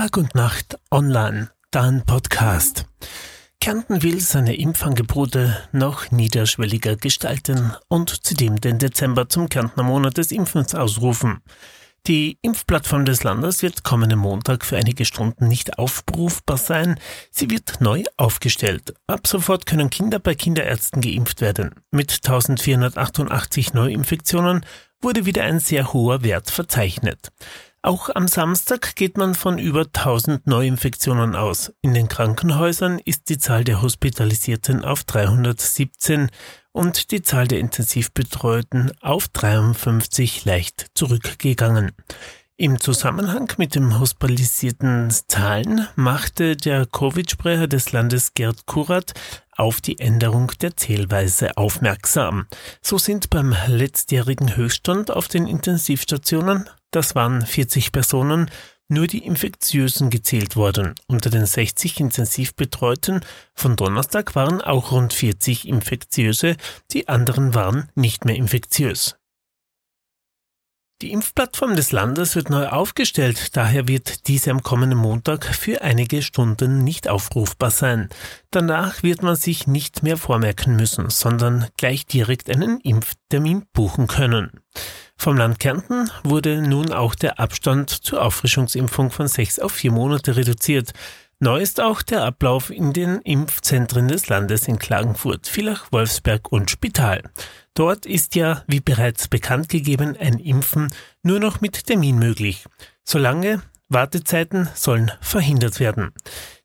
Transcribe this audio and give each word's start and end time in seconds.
Tag 0.00 0.16
und 0.16 0.36
Nacht 0.36 0.78
online, 0.92 1.50
dann 1.72 2.04
Podcast. 2.04 2.86
Kärnten 3.60 4.04
will 4.04 4.20
seine 4.20 4.54
Impfangebote 4.54 5.58
noch 5.72 6.12
niederschwelliger 6.12 6.94
gestalten 6.94 7.72
und 7.88 8.24
zudem 8.24 8.60
den 8.60 8.78
Dezember 8.78 9.28
zum 9.28 9.48
Kärntner 9.48 9.82
Monat 9.82 10.16
des 10.16 10.30
Impfens 10.30 10.76
ausrufen. 10.76 11.40
Die 12.06 12.38
Impfplattform 12.42 13.06
des 13.06 13.24
Landes 13.24 13.60
wird 13.62 13.82
kommenden 13.82 14.20
Montag 14.20 14.64
für 14.64 14.76
einige 14.76 15.04
Stunden 15.04 15.48
nicht 15.48 15.80
aufrufbar 15.80 16.58
sein. 16.58 17.00
Sie 17.32 17.50
wird 17.50 17.80
neu 17.80 18.04
aufgestellt. 18.16 18.94
Ab 19.08 19.26
sofort 19.26 19.66
können 19.66 19.90
Kinder 19.90 20.20
bei 20.20 20.36
Kinderärzten 20.36 21.02
geimpft 21.02 21.40
werden. 21.40 21.74
Mit 21.90 22.12
1488 22.12 23.74
Neuinfektionen 23.74 24.64
wurde 25.02 25.26
wieder 25.26 25.42
ein 25.42 25.58
sehr 25.58 25.92
hoher 25.92 26.22
Wert 26.22 26.50
verzeichnet. 26.50 27.30
Auch 27.80 28.10
am 28.12 28.26
Samstag 28.26 28.96
geht 28.96 29.16
man 29.16 29.36
von 29.36 29.58
über 29.58 29.82
1000 29.82 30.48
Neuinfektionen 30.48 31.36
aus. 31.36 31.72
In 31.80 31.94
den 31.94 32.08
Krankenhäusern 32.08 32.98
ist 32.98 33.28
die 33.28 33.38
Zahl 33.38 33.62
der 33.62 33.82
Hospitalisierten 33.82 34.84
auf 34.84 35.04
317 35.04 36.30
und 36.72 37.12
die 37.12 37.22
Zahl 37.22 37.46
der 37.46 37.60
Intensivbetreuten 37.60 38.92
auf 39.00 39.28
53 39.28 40.44
leicht 40.44 40.86
zurückgegangen. 40.94 41.92
Im 42.60 42.80
Zusammenhang 42.80 43.52
mit 43.58 43.76
den 43.76 44.00
hospitalisierten 44.00 45.10
Zahlen 45.28 45.86
machte 45.94 46.56
der 46.56 46.86
Covid-Sprecher 46.86 47.68
des 47.68 47.92
Landes 47.92 48.34
Gerd 48.34 48.66
Kurat 48.66 49.14
auf 49.52 49.80
die 49.80 50.00
Änderung 50.00 50.50
der 50.60 50.76
Zählweise 50.76 51.56
aufmerksam. 51.56 52.48
So 52.82 52.98
sind 52.98 53.30
beim 53.30 53.54
letztjährigen 53.68 54.56
Höchststand 54.56 55.12
auf 55.12 55.28
den 55.28 55.46
Intensivstationen, 55.46 56.68
das 56.90 57.14
waren 57.14 57.46
40 57.46 57.92
Personen, 57.92 58.50
nur 58.88 59.06
die 59.06 59.24
Infektiösen 59.24 60.10
gezählt 60.10 60.56
worden. 60.56 60.96
Unter 61.06 61.30
den 61.30 61.46
60 61.46 62.00
Intensivbetreuten 62.00 63.20
von 63.54 63.76
Donnerstag 63.76 64.34
waren 64.34 64.62
auch 64.62 64.90
rund 64.90 65.12
40 65.12 65.68
Infektiöse, 65.68 66.56
die 66.90 67.06
anderen 67.06 67.54
waren 67.54 67.88
nicht 67.94 68.24
mehr 68.24 68.34
infektiös. 68.34 69.17
Die 71.00 71.12
Impfplattform 71.12 71.76
des 71.76 71.92
Landes 71.92 72.34
wird 72.34 72.50
neu 72.50 72.66
aufgestellt, 72.66 73.56
daher 73.56 73.86
wird 73.86 74.26
diese 74.26 74.50
am 74.50 74.64
kommenden 74.64 74.98
Montag 74.98 75.44
für 75.44 75.80
einige 75.80 76.22
Stunden 76.22 76.82
nicht 76.82 77.06
aufrufbar 77.06 77.70
sein. 77.70 78.08
Danach 78.50 79.04
wird 79.04 79.22
man 79.22 79.36
sich 79.36 79.68
nicht 79.68 80.02
mehr 80.02 80.16
vormerken 80.16 80.74
müssen, 80.74 81.08
sondern 81.08 81.68
gleich 81.76 82.04
direkt 82.06 82.50
einen 82.50 82.80
Impftermin 82.80 83.66
buchen 83.72 84.08
können. 84.08 84.50
Vom 85.16 85.36
Land 85.36 85.60
Kärnten 85.60 86.10
wurde 86.24 86.60
nun 86.62 86.92
auch 86.92 87.14
der 87.14 87.38
Abstand 87.38 87.90
zur 87.90 88.20
Auffrischungsimpfung 88.20 89.12
von 89.12 89.28
sechs 89.28 89.60
auf 89.60 89.70
vier 89.70 89.92
Monate 89.92 90.34
reduziert. 90.34 90.94
Neu 91.40 91.60
ist 91.60 91.80
auch 91.80 92.02
der 92.02 92.24
Ablauf 92.24 92.68
in 92.70 92.92
den 92.92 93.20
Impfzentren 93.20 94.08
des 94.08 94.28
Landes 94.28 94.66
in 94.66 94.80
Klagenfurt, 94.80 95.46
Villach, 95.46 95.86
Wolfsberg 95.92 96.50
und 96.50 96.68
Spital. 96.68 97.22
Dort 97.74 98.06
ist 98.06 98.34
ja, 98.34 98.64
wie 98.66 98.80
bereits 98.80 99.28
bekannt 99.28 99.68
gegeben, 99.68 100.16
ein 100.18 100.40
Impfen 100.40 100.92
nur 101.22 101.38
noch 101.38 101.60
mit 101.60 101.86
Termin 101.86 102.18
möglich. 102.18 102.64
Solange 103.04 103.62
Wartezeiten 103.88 104.68
sollen 104.74 105.12
verhindert 105.20 105.78
werden. 105.78 106.10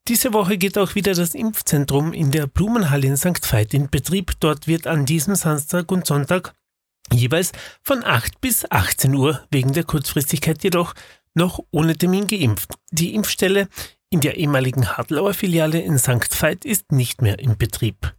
Diese 0.08 0.34
Woche 0.34 0.58
geht 0.58 0.80
auch 0.80 0.96
wieder 0.96 1.14
das 1.14 1.36
Impfzentrum 1.36 2.12
in 2.12 2.32
der 2.32 2.48
Blumenhalle 2.48 3.06
in 3.06 3.16
St. 3.16 3.54
Veit 3.54 3.76
in 3.76 3.92
Betrieb. 3.92 4.32
Dort 4.40 4.68
wird 4.68 4.88
an 4.88 5.06
diesem 5.06 5.36
Samstag 5.36 5.92
und 5.92 6.08
Sonntag 6.08 6.56
jeweils 7.12 7.52
von 7.84 8.04
8 8.04 8.42
bis 8.42 8.70
18 8.72 9.14
Uhr 9.14 9.40
wegen 9.52 9.72
der 9.72 9.84
Kurzfristigkeit 9.84 10.64
jedoch 10.64 10.96
noch 11.36 11.60
ohne 11.72 11.96
Termin 11.96 12.28
geimpft. 12.28 12.74
Die 12.92 13.14
Impfstelle 13.14 13.68
in 14.14 14.20
der 14.20 14.38
ehemaligen 14.38 14.96
Hartlauer 14.96 15.34
Filiale 15.34 15.82
in 15.82 15.98
St. 15.98 16.40
Veit 16.40 16.66
ist 16.66 16.92
nicht 16.92 17.24
mehr 17.24 17.40
in 17.40 17.58
Betrieb. 17.58 18.14